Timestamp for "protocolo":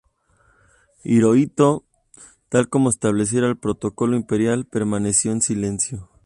3.59-4.15